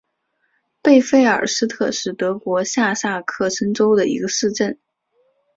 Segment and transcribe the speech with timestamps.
[0.81, 4.79] 贝费尔斯特是德国下萨克森州的一个市镇。